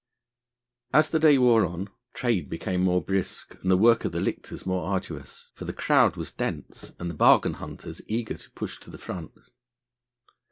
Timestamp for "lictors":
4.19-4.65